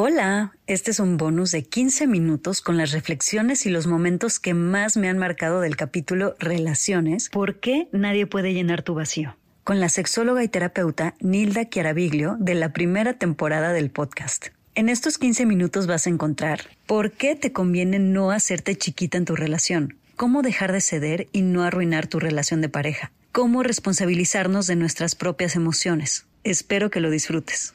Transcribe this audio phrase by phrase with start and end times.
[0.00, 4.54] Hola, este es un bonus de 15 minutos con las reflexiones y los momentos que
[4.54, 9.36] más me han marcado del capítulo Relaciones, ¿por qué nadie puede llenar tu vacío?
[9.64, 14.50] Con la sexóloga y terapeuta Nilda Chiaraviglio de la primera temporada del podcast.
[14.76, 19.24] En estos 15 minutos vas a encontrar por qué te conviene no hacerte chiquita en
[19.24, 24.68] tu relación, cómo dejar de ceder y no arruinar tu relación de pareja, cómo responsabilizarnos
[24.68, 26.24] de nuestras propias emociones.
[26.44, 27.74] Espero que lo disfrutes.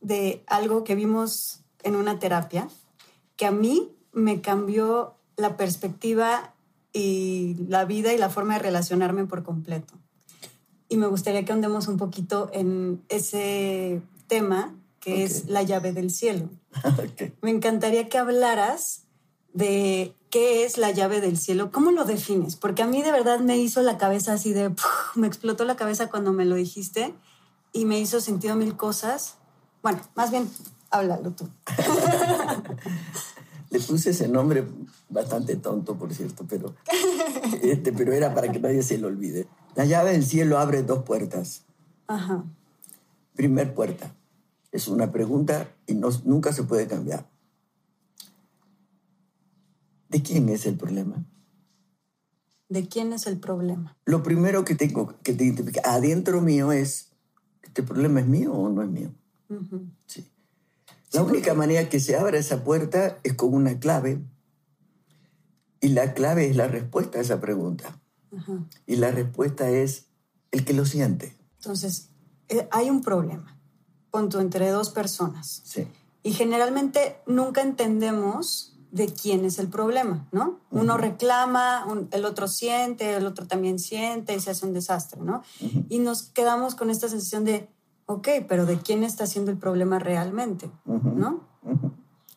[0.00, 2.68] de algo que vimos en una terapia
[3.36, 6.54] que a mí me cambió la perspectiva
[6.92, 9.94] y la vida y la forma de relacionarme por completo.
[10.88, 16.10] Y me gustaría que andemos un poquito en ese tema que es la llave del
[16.10, 16.48] cielo.
[17.42, 19.04] Me encantaría que hablaras
[19.52, 23.40] de qué es la llave del cielo, cómo lo defines, porque a mí de verdad
[23.40, 24.74] me hizo la cabeza así de,
[25.14, 27.14] me explotó la cabeza cuando me lo dijiste
[27.72, 29.37] y me hizo sentido mil cosas
[29.82, 30.48] bueno, más bien,
[30.90, 31.48] háblalo tú.
[33.70, 34.66] Le puse ese nombre
[35.10, 36.74] bastante tonto, por cierto, pero,
[37.62, 39.46] este, pero era para que nadie se lo olvide.
[39.74, 41.64] La llave del cielo abre dos puertas.
[42.06, 42.44] Ajá.
[43.34, 44.14] Primer puerta.
[44.72, 47.28] Es una pregunta y no, nunca se puede cambiar.
[50.08, 51.24] ¿De quién es el problema?
[52.68, 53.96] ¿De quién es el problema?
[54.04, 57.12] Lo primero que tengo que identificar adentro mío es,
[57.62, 59.12] ¿este problema es mío o no es mío?
[60.06, 60.26] Sí.
[61.12, 64.20] La única manera que se abra esa puerta es con una clave.
[65.80, 68.00] Y la clave es la respuesta a esa pregunta.
[68.86, 70.06] Y la respuesta es
[70.50, 71.36] el que lo siente.
[71.56, 72.10] Entonces,
[72.48, 73.58] eh, hay un problema,
[74.10, 75.62] punto entre dos personas.
[75.64, 75.86] Sí.
[76.22, 80.60] Y generalmente nunca entendemos de quién es el problema, ¿no?
[80.70, 85.42] Uno reclama, el otro siente, el otro también siente y se hace un desastre, ¿no?
[85.88, 87.68] Y nos quedamos con esta sensación de,
[88.08, 90.70] ok, pero ¿de quién está siendo el problema realmente?
[90.84, 91.46] ¿No?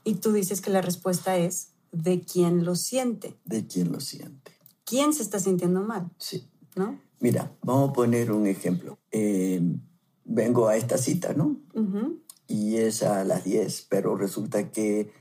[0.04, 3.38] Y tú dices que la respuesta es de quién lo siente.
[3.46, 4.52] De quién lo siente.
[4.84, 6.10] ¿Quién se está sintiendo mal?
[6.18, 6.48] Sí.
[6.76, 7.00] ¿No?
[7.20, 9.00] Mira, vamos a poner un ejemplo.
[9.12, 9.80] Em,
[10.26, 11.58] vengo a esta cita, ¿no?
[12.48, 15.14] Y es a las 10, pero resulta que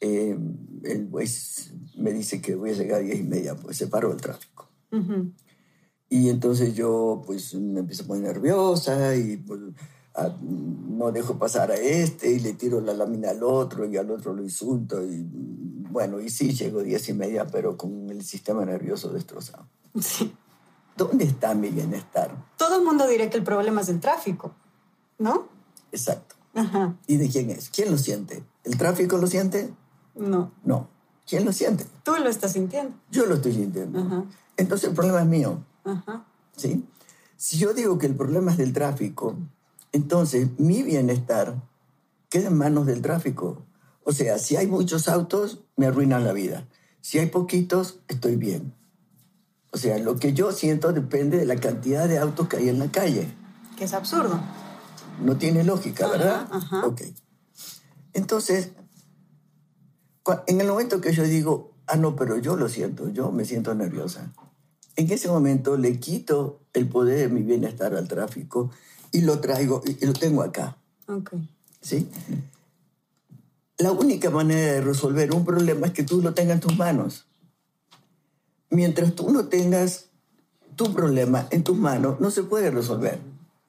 [0.00, 3.88] em, el juez me dice que voy a llegar a 10 y media, pues se
[3.88, 4.68] paró el tráfico.
[6.08, 9.60] Y entonces yo pues me empiezo a poner nerviosa y pues,
[10.40, 14.32] no dejo pasar a este y le tiro la lámina al otro y al otro
[14.32, 15.24] lo insulto y
[15.90, 19.66] bueno, y sí, llego diez y media, pero con el sistema nervioso destrozado.
[20.00, 20.34] Sí.
[20.96, 22.34] ¿Dónde está mi bienestar?
[22.56, 24.52] Todo el mundo dirá que el problema es el tráfico,
[25.18, 25.48] ¿no?
[25.92, 26.34] Exacto.
[26.54, 26.96] Ajá.
[27.06, 27.70] ¿Y de quién es?
[27.70, 28.42] ¿Quién lo siente?
[28.64, 29.72] ¿El tráfico lo siente?
[30.14, 30.52] No.
[30.64, 30.88] No.
[31.26, 31.86] ¿Quién lo siente?
[32.02, 32.94] Tú lo estás sintiendo.
[33.10, 34.00] Yo lo estoy sintiendo.
[34.00, 34.24] Ajá.
[34.56, 35.64] Entonces el problema es mío.
[36.56, 36.84] ¿Sí?
[37.36, 39.36] Si yo digo que el problema es del tráfico,
[39.92, 41.62] entonces mi bienestar
[42.28, 43.64] queda en manos del tráfico.
[44.02, 46.66] O sea, si hay muchos autos, me arruinan la vida.
[47.00, 48.74] Si hay poquitos, estoy bien.
[49.70, 52.80] O sea, lo que yo siento depende de la cantidad de autos que hay en
[52.80, 53.28] la calle.
[53.76, 54.40] Que es absurdo.
[55.22, 56.48] No tiene lógica, ¿verdad?
[56.84, 57.02] Ok.
[58.14, 58.72] Entonces,
[60.46, 63.74] en el momento que yo digo, ah, no, pero yo lo siento, yo me siento
[63.74, 64.32] nerviosa
[64.98, 68.72] en ese momento le quito el poder de mi bienestar al tráfico
[69.12, 70.76] y lo traigo y lo tengo acá.
[71.06, 71.48] Okay.
[71.80, 72.08] ¿Sí?
[73.78, 77.26] La única manera de resolver un problema es que tú lo tengas en tus manos.
[78.70, 80.06] Mientras tú no tengas
[80.74, 83.20] tu problema en tus manos, no se puede resolver.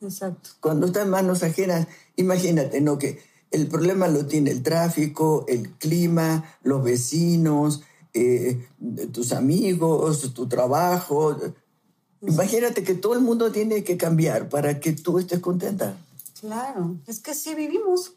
[0.02, 0.50] Exacto.
[0.60, 2.98] Cuando está en manos ajenas, imagínate, ¿no?
[2.98, 7.84] Que el problema lo tiene el tráfico, el clima, los vecinos,
[8.20, 8.68] eh,
[9.12, 11.38] tus amigos, tu trabajo.
[12.22, 15.96] Imagínate que todo el mundo tiene que cambiar para que tú estés contenta.
[16.40, 18.14] Claro, es que sí vivimos.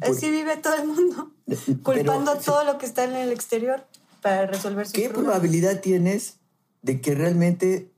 [0.00, 1.32] así vive todo el mundo,
[1.82, 3.84] culpando todo lo que está en el exterior
[4.20, 6.36] para resolver sus ¿Qué probabilidad tienes
[6.82, 7.90] de que realmente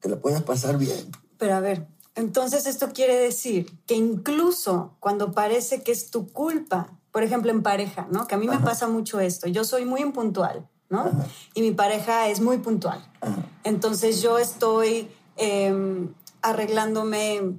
[0.00, 1.10] te la puedas pasar bien?
[1.38, 6.98] Pero a ver, entonces esto quiere decir que incluso cuando parece que es tu culpa
[7.16, 8.26] por ejemplo, en pareja, ¿no?
[8.26, 9.48] Que a mí me pasa mucho esto.
[9.48, 11.10] Yo soy muy impuntual, ¿no?
[11.54, 13.02] Y mi pareja es muy puntual.
[13.64, 15.08] Entonces yo estoy
[15.38, 17.54] em, arreglándome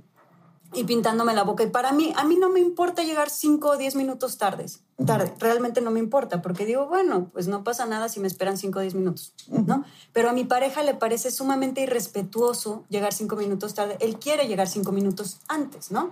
[0.73, 1.63] y pintándome la boca.
[1.63, 5.33] Y para mí, a mí no me importa llegar 5 o 10 minutos tardes, tarde.
[5.39, 8.79] Realmente no me importa, porque digo, bueno, pues no pasa nada si me esperan 5
[8.79, 9.85] o 10 minutos, ¿no?
[10.13, 13.97] Pero a mi pareja le parece sumamente irrespetuoso llegar 5 minutos tarde.
[13.99, 16.11] Él quiere llegar 5 minutos antes, ¿no?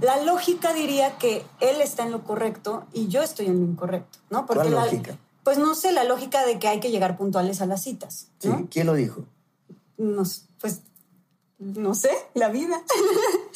[0.00, 4.18] La lógica diría que él está en lo correcto y yo estoy en lo incorrecto,
[4.30, 4.46] ¿no?
[4.46, 5.18] Porque ¿Cuál lógica?
[5.46, 8.30] pues no sé, la lógica de que hay que llegar puntuales a las citas.
[8.68, 9.26] ¿Quién lo dijo?
[9.96, 10.24] No,
[10.60, 10.82] pues
[11.58, 12.82] no sé, la vida.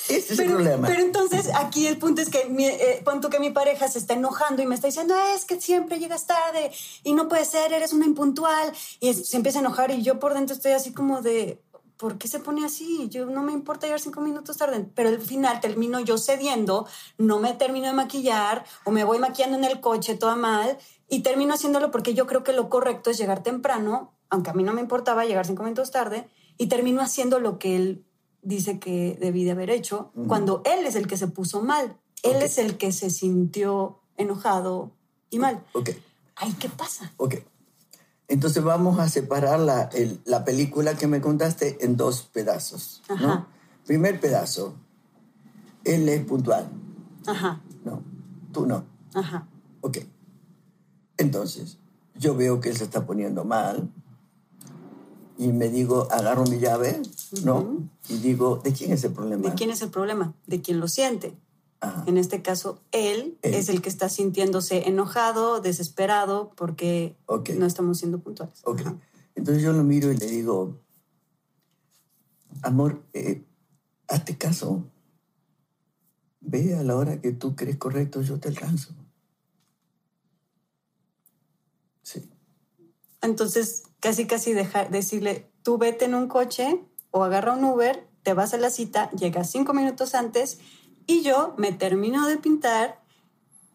[0.08, 0.88] Ese es el problema.
[0.88, 4.62] Pero entonces aquí el punto es que mi, eh, que mi pareja se está enojando
[4.62, 6.72] y me está diciendo, es que siempre llegas tarde
[7.04, 8.72] y no puede ser, eres una impuntual.
[9.00, 11.62] Y se empieza a enojar y yo por dentro estoy así como de,
[11.98, 13.08] ¿por qué se pone así?
[13.10, 16.86] Yo no me importa llegar cinco minutos tarde, pero al final termino yo cediendo,
[17.18, 21.20] no me termino de maquillar o me voy maquillando en el coche toda mal y
[21.20, 24.72] termino haciéndolo porque yo creo que lo correcto es llegar temprano, aunque a mí no
[24.72, 26.30] me importaba llegar cinco minutos tarde
[26.60, 28.04] y terminó haciendo lo que él
[28.42, 31.96] dice que debí de haber hecho, cuando él es el que se puso mal.
[32.22, 34.92] Él es el que se sintió enojado
[35.30, 35.64] y mal.
[35.72, 35.88] Ok.
[36.36, 37.14] Ay, ¿qué pasa?
[37.16, 37.36] Ok.
[38.28, 39.88] Entonces vamos a separar la,
[40.26, 43.00] la película que me contaste en dos pedazos.
[43.08, 43.48] Ajá.
[43.86, 44.74] Primer pedazo,
[45.84, 46.68] él es puntual.
[47.26, 47.62] Ajá.
[47.86, 48.02] No,
[48.52, 48.84] tú no.
[49.14, 49.48] Ajá.
[49.80, 49.96] Ok.
[51.16, 51.78] Entonces,
[52.16, 53.90] yo veo que él se está poniendo mal,
[55.40, 57.00] y me digo, agarro mi llave,
[57.44, 57.88] ¿no?
[58.10, 59.48] Y digo, ¿de quién es el problema?
[59.48, 60.34] ¿De quién es el problema?
[60.46, 61.34] De quien lo siente.
[62.06, 67.16] En este caso, él, es el que está sintiéndose enojado, desesperado, porque
[67.56, 68.60] no estamos siendo puntuales.
[68.64, 68.82] Ok.
[69.34, 70.78] Entonces yo lo miro y le digo,
[72.60, 73.42] amor, eh,
[74.08, 74.84] hazte caso.
[76.42, 78.92] Ve a la hora que tú crees correcto, yo te alcanzo.
[82.02, 82.28] Sí.
[83.22, 88.34] Entonces, casi casi dejar, decirle, tú vete en un coche o agarra un Uber, te
[88.34, 90.58] vas a la cita, llegas cinco minutos antes
[91.06, 93.00] y yo me termino de pintar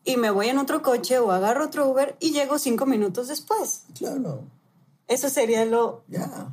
[0.04, 3.84] y me voy en otro coche o agarro otro Uber y llego cinco minutos después.
[3.98, 4.44] Claro.
[5.08, 6.04] Eso sería lo...
[6.08, 6.50] Ya.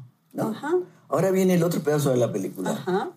[1.09, 2.71] Ahora viene el otro pedazo de la película.
[2.71, 3.11] Ajá.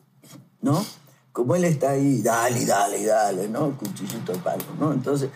[0.61, 0.85] ¿No?
[1.31, 3.77] Como él está ahí, dale, dale, dale, ¿no?
[3.77, 4.93] Cuchillito al palo, ¿no?
[4.93, 5.29] Entonces,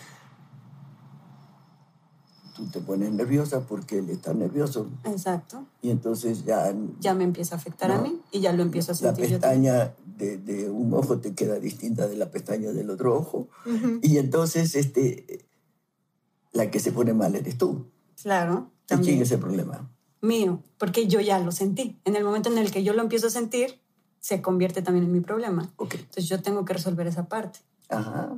[2.59, 4.89] tú te pones nerviosa porque él está nervioso.
[5.05, 5.65] Exacto.
[5.81, 6.75] Y entonces ya...
[6.99, 9.25] Ya me empieza a afectar a mí y ya lo empiezo a sentir.
[9.25, 13.47] La pestaña de, de, un ojo te queda distinta de la pestaña del otro ojo.
[14.01, 15.45] Y entonces este,
[16.51, 17.85] la que se pone mal eres tú.
[18.21, 18.71] Claro.
[18.89, 19.89] ¿Y quién es el problema?
[20.21, 21.97] Mío, porque yo ya lo sentí.
[22.03, 23.79] En el momento en el que yo lo empiezo a sentir,
[24.19, 25.71] se convierte también en mi problema.
[25.77, 26.01] Okay.
[26.01, 27.59] Entonces yo tengo que resolver esa parte.
[27.87, 28.35] Ajá.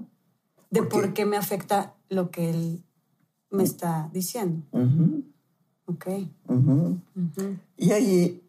[0.70, 2.84] De por qué me afecta lo que él
[3.52, 4.64] me está diciendo.
[5.86, 6.08] Ok.
[7.78, 8.44] Y ahí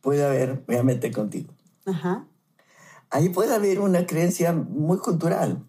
[0.00, 1.52] puede haber, voy a meter contigo.
[1.86, 2.26] Ajá.
[3.10, 5.64] Ahí puede haber una creencia muy cultural,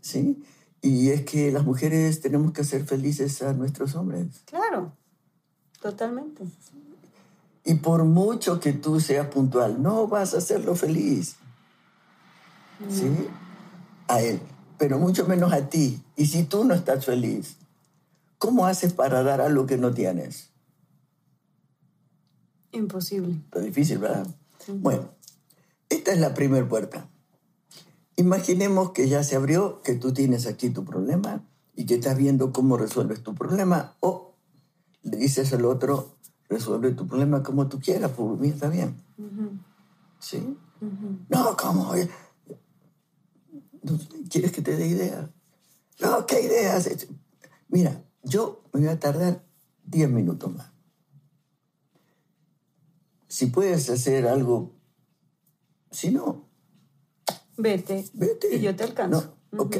[0.00, 0.42] ¿sí?
[0.80, 4.42] Y es que las mujeres tenemos que hacer felices a nuestros hombres.
[4.46, 4.92] Claro,
[5.82, 6.44] totalmente.
[7.64, 11.36] Y por mucho que tú seas puntual, no vas a hacerlo feliz.
[12.88, 13.10] ¿Sí?
[14.08, 14.40] A él,
[14.78, 16.02] pero mucho menos a ti.
[16.16, 17.58] Y si tú no estás feliz,
[18.40, 20.50] ¿Cómo haces para dar algo que no tienes?
[22.72, 23.34] Imposible.
[23.34, 24.26] Está difícil, ¿verdad?
[24.66, 25.10] Bueno,
[25.90, 27.06] esta es la primera puerta.
[28.16, 31.46] Imaginemos que ya se abrió, que tú tienes aquí tu problema
[31.76, 34.36] y que estás viendo cómo resuelves tu problema o
[35.02, 36.16] le dices al otro,
[36.48, 39.02] resuelve tu problema como tú quieras, por mí está bien.
[40.18, 40.56] ¿Sí?
[41.28, 41.92] No, ¿cómo?
[44.30, 45.28] ¿Quieres que te dé ideas?
[46.00, 46.88] No, ¿qué ideas?
[47.68, 49.44] Mira, yo me voy a tardar
[49.84, 50.70] 10 minutos más.
[53.28, 54.72] Si puedes hacer algo,
[55.90, 56.48] si no...
[57.56, 58.04] Vete.
[58.14, 58.56] Vete.
[58.56, 59.36] Y yo te alcanzo.
[59.52, 59.76] No, ok.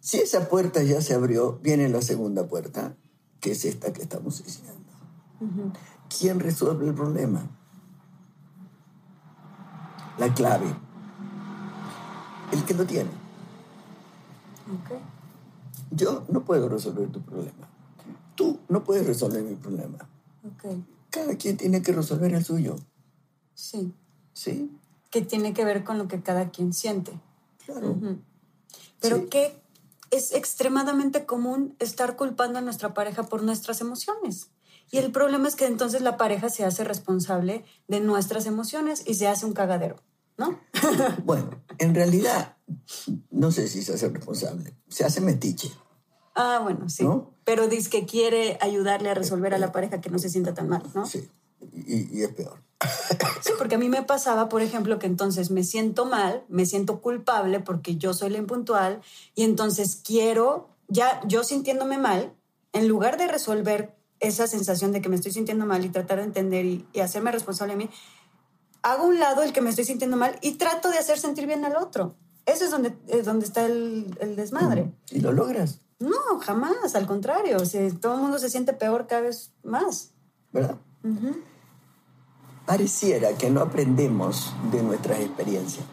[0.00, 2.96] Si esa puerta ya se abrió, viene la segunda puerta,
[3.40, 4.92] que es esta que estamos diciendo.
[6.08, 7.50] ¿Quién resuelve el problema?
[10.18, 10.66] La clave.
[12.52, 13.10] El que lo tiene.
[14.84, 15.15] Okay.
[15.90, 17.68] Yo no puedo resolver tu problema.
[18.34, 19.98] Tú no puedes resolver mi problema.
[20.56, 20.84] Okay.
[21.10, 22.76] Cada quien tiene que resolver el suyo.
[23.54, 23.92] Sí.
[24.32, 24.70] ¿Sí?
[25.10, 27.12] Que tiene que ver con lo que cada quien siente.
[27.64, 27.96] Claro.
[29.00, 29.58] Pero que
[30.10, 34.50] es extremadamente común estar culpando a nuestra pareja por nuestras emociones.
[34.90, 39.14] Y el problema es que entonces la pareja se hace responsable de nuestras emociones y
[39.14, 39.96] se hace un cagadero,
[40.36, 40.60] ¿no?
[41.24, 42.56] Bueno, en realidad,
[43.30, 45.70] no sé si se hace responsable, se hace metiche.
[46.34, 47.06] Ah, bueno, sí.
[47.44, 50.68] Pero dice que quiere ayudarle a resolver a la pareja que no se sienta tan
[50.68, 51.06] mal, ¿no?
[51.06, 51.28] Sí,
[51.72, 52.62] y, es peor.
[53.40, 57.00] Sí, porque a mí me pasaba, por ejemplo, que entonces me siento mal, me siento
[57.00, 59.00] culpable porque yo soy la impuntual
[59.34, 62.34] y entonces quiero, ya yo sintiéndome mal,
[62.72, 66.24] en lugar de resolver esa sensación de que me estoy sintiendo mal y tratar de
[66.24, 67.90] entender y, hacerme responsable de mí,
[68.82, 71.64] hago un lado el que me estoy sintiendo mal y trato de hacer sentir bien
[71.64, 72.14] al otro.
[72.46, 74.92] Eso es donde, es donde está el, el desmadre.
[75.10, 75.80] ¿Y lo logras?
[75.98, 77.58] No, jamás, al contrario.
[78.00, 80.12] todo el mundo se siente peor cada vez más.
[80.52, 80.76] ¿Verdad?
[82.66, 85.84] Pareciera que no aprendemos de nuestras experiencias.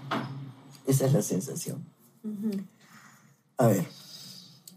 [0.85, 1.85] Esa es la sensación.
[3.57, 3.87] A ver,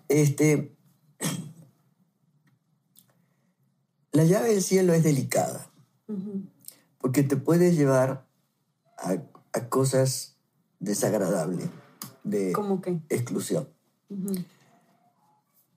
[0.09, 0.77] este,
[4.13, 5.71] la llave del cielo es delicada,
[6.99, 8.27] porque te puede llevar
[8.99, 9.17] a,
[9.69, 10.37] cosas
[10.81, 11.69] desagradables,
[12.25, 12.53] de
[13.09, 13.69] exclusión.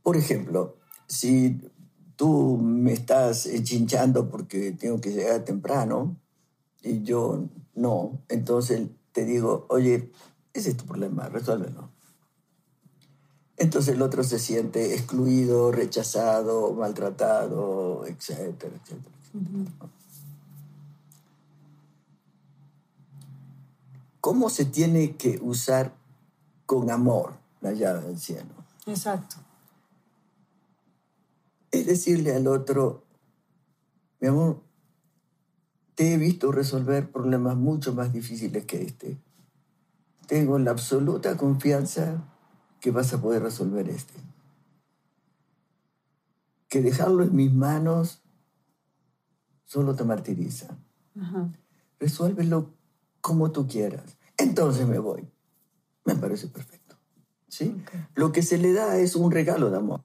[0.03, 1.61] Por ejemplo, si
[2.15, 6.17] tú me estás chinchando porque tengo que llegar temprano
[6.81, 7.45] y yo
[7.75, 10.11] no, entonces te digo, oye,
[10.53, 11.89] ese es tu problema, resuélvelo.
[13.57, 19.15] Entonces el otro se siente excluido, rechazado, maltratado, etcétera, etcétera.
[24.29, 25.95] ¿Cómo se tiene que usar
[26.65, 28.53] con amor la llave del cielo?
[28.85, 29.37] Exacto
[31.71, 33.03] es decirle al otro,
[34.19, 34.61] mi amor,
[35.95, 39.21] te he visto resolver problemas mucho más difíciles que este.
[40.27, 42.23] Tengo la absoluta confianza
[42.79, 44.13] que vas a poder resolver este.
[46.67, 48.21] Que dejarlo en mis manos
[49.65, 50.77] solo te martiriza.
[51.99, 52.73] Resuélvelo
[53.21, 54.17] como tú quieras.
[54.39, 55.27] Entonces me voy.
[56.05, 56.95] Me parece perfecto.
[57.47, 57.75] ¿Sí?
[58.15, 60.03] Lo que se le da es un regalo de amor.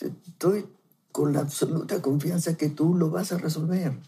[0.00, 0.66] Estoy
[1.12, 4.00] con la absoluta confianza que tú lo vas a resolver.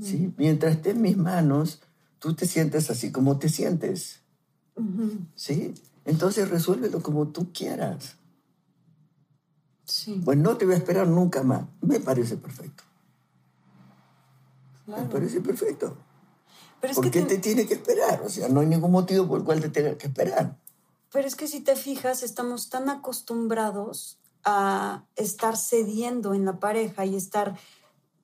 [0.00, 0.32] ¿sí?
[0.36, 1.80] Mientras esté en mis manos,
[2.18, 4.20] tú te sientes así como te sientes.
[5.34, 5.74] ¿sí?
[6.04, 8.16] Entonces resuélvelo como tú quieras.
[9.84, 10.20] Sí.
[10.24, 11.64] Pues no te voy a esperar nunca más.
[11.80, 12.84] Me parece perfecto.
[14.86, 15.96] Me parece perfecto.
[16.80, 17.36] Pero ¿Por qué te...
[17.36, 18.22] te tiene que esperar?
[18.24, 20.56] O sea, no hay ningún motivo por el cual te tenga que esperar.
[21.12, 27.04] Pero es que si te fijas, estamos tan acostumbrados a estar cediendo en la pareja
[27.04, 27.56] y estar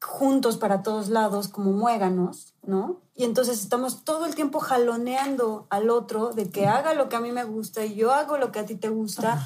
[0.01, 3.01] juntos para todos lados como muéganos, ¿no?
[3.15, 7.21] Y entonces estamos todo el tiempo jaloneando al otro de que haga lo que a
[7.21, 9.45] mí me gusta y yo hago lo que a ti te gusta,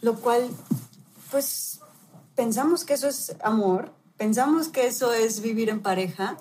[0.00, 0.48] lo cual,
[1.30, 1.80] pues,
[2.34, 6.36] pensamos que eso es amor, pensamos que eso es vivir en pareja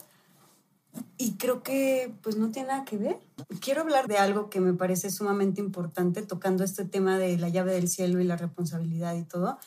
[1.17, 3.19] y creo que, pues, no tiene nada que ver.
[3.59, 7.73] Quiero hablar de algo que me parece sumamente importante, tocando este tema de la llave
[7.73, 9.57] del cielo y la responsabilidad y todo,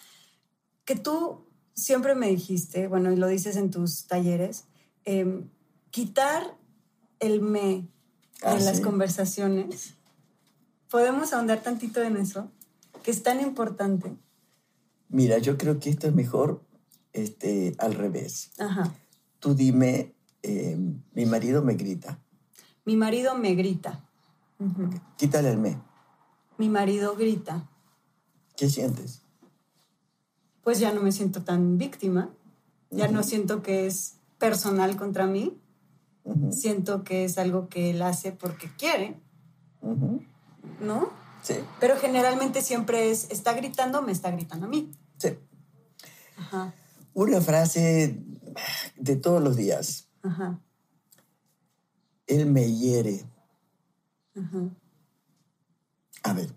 [0.85, 4.65] que tú siempre me dijiste, bueno, y lo dices en tus talleres,
[5.05, 5.49] em,
[5.91, 6.57] quitar
[7.21, 7.89] el me
[8.43, 9.95] ah, en las conversaciones.
[10.91, 12.51] ¿Podemos ahondar tantito en eso?
[13.03, 14.17] Que es tan importante.
[15.09, 16.63] Mira, yo creo que esto es mejor
[17.13, 18.51] este, al revés.
[18.59, 18.95] Ajá.
[19.39, 20.14] Tú dime,
[20.45, 22.21] em, mi marido me grita.
[22.85, 24.05] Mi marido me grita.
[25.17, 25.79] Quítale el me.
[26.59, 27.69] Mi marido grita.
[28.57, 29.23] ¿Qué sientes?
[30.63, 32.31] Pues ya no me siento tan víctima.
[32.91, 35.59] Ya no siento que es personal contra mí.
[36.51, 39.21] Siento que es algo que él hace porque quiere.
[40.81, 41.11] ¿No?
[41.43, 41.55] Sí.
[41.81, 44.93] Pero generalmente siempre es, está gritando, me está gritando a mí.
[45.19, 45.37] Sí.
[46.39, 46.73] Ajá.
[47.13, 48.19] Una frase
[48.97, 50.09] de todos los días.
[50.25, 50.59] Ajá.
[52.27, 53.25] Él me hiere.
[56.23, 56.51] A ver,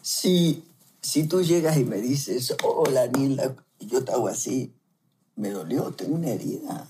[0.00, 0.64] si,
[1.02, 4.72] si tú llegas y me dices, hola Nila, y yo te hago así,
[5.34, 6.86] me dolió, tengo una herida.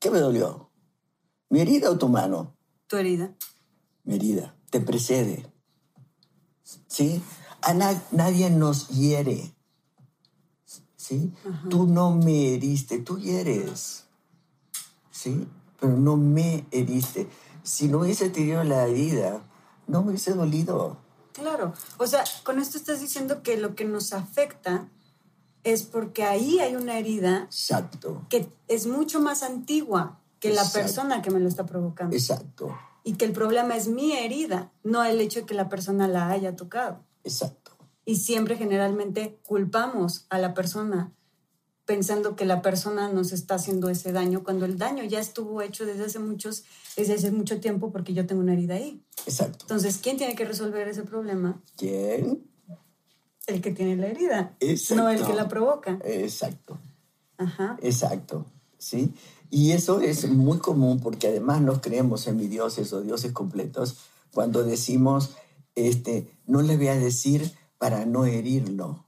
[0.00, 0.70] ¿Qué me dolió?
[1.50, 2.56] ¿Mi herida o tu mano?
[2.86, 3.36] Tu herida.
[4.04, 5.46] Mi herida, te precede.
[6.86, 7.22] ¿Sí?
[7.60, 9.54] A nadie nos hiere.
[11.08, 11.32] ¿Sí?
[11.70, 14.04] Tú no me heriste, tú hieres.
[15.10, 15.48] ¿Sí?
[15.80, 17.28] pero no me heriste.
[17.62, 19.42] Si no hubiese tenido la herida,
[19.86, 20.96] no me hubiese dolido.
[21.32, 24.88] Claro, o sea, con esto estás diciendo que lo que nos afecta
[25.62, 28.26] es porque ahí hay una herida Exacto.
[28.28, 32.16] que es mucho más antigua que la persona que me lo está provocando.
[32.16, 32.76] Exacto.
[33.04, 36.28] Y que el problema es mi herida, no el hecho de que la persona la
[36.28, 37.04] haya tocado.
[37.24, 37.67] Exacto.
[38.08, 41.12] Y siempre generalmente culpamos a la persona
[41.84, 45.84] pensando que la persona nos está haciendo ese daño cuando el daño ya estuvo hecho
[45.84, 46.64] desde hace muchos
[46.96, 49.04] desde hace mucho tiempo porque yo tengo una herida ahí.
[49.26, 49.58] Exacto.
[49.60, 51.62] Entonces, ¿quién tiene que resolver ese problema?
[51.76, 52.50] ¿Quién?
[53.46, 55.02] El que tiene la herida, Exacto.
[55.02, 55.98] no el que la provoca.
[56.02, 56.78] Exacto.
[57.36, 57.76] Ajá.
[57.82, 58.46] Exacto.
[58.78, 59.12] ¿Sí?
[59.50, 63.98] Y eso es muy común porque además nos creemos semidioses o dioses completos
[64.32, 65.36] cuando decimos,
[65.74, 69.04] este, no le voy a decir para no herirlo.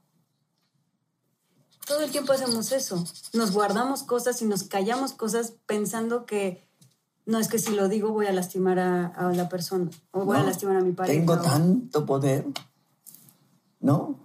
[1.85, 3.03] Todo el tiempo hacemos eso.
[3.33, 6.65] Nos guardamos cosas y nos callamos cosas pensando que
[7.25, 10.43] no es que si lo digo voy a lastimar a, la persona o voy a
[10.43, 11.19] lastimar a mi pareja.
[11.19, 12.45] Tengo tanto poder,
[13.79, 14.15] ¿no?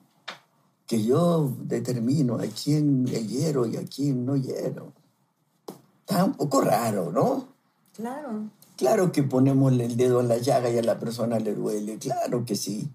[0.86, 4.92] Que yo determino a quién hiero y a quién no hiero.
[6.00, 7.48] Está un poco raro, ¿no?
[7.94, 8.50] Claro.
[8.76, 12.44] Claro que ponemos el dedo en la llaga y a la persona le duele, claro
[12.44, 12.90] que sí.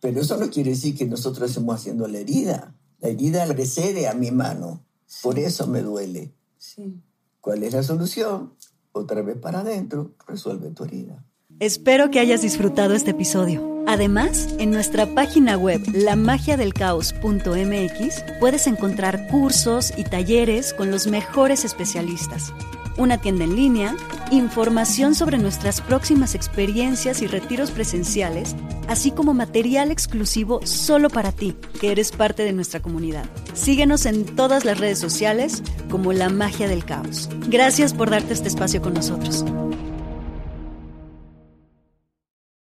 [0.00, 2.74] Pero eso no quiere decir que nosotros estemos haciendo la herida.
[3.00, 4.84] La herida precede a mi mano.
[5.22, 6.32] Por eso me duele.
[6.58, 7.00] Sí.
[7.40, 8.54] ¿Cuál es la solución?
[8.92, 11.24] Otra vez para adentro, resuelve tu herida.
[11.60, 13.84] Espero que hayas disfrutado este episodio.
[13.86, 22.52] Además, en nuestra página web lamagiadelcaos.mx puedes encontrar cursos y talleres con los mejores especialistas
[22.98, 23.96] una tienda en línea,
[24.30, 28.54] información sobre nuestras próximas experiencias y retiros presenciales,
[28.88, 33.24] así como material exclusivo solo para ti, que eres parte de nuestra comunidad.
[33.54, 37.30] Síguenos en todas las redes sociales como La Magia del Caos.
[37.48, 39.44] Gracias por darte este espacio con nosotros.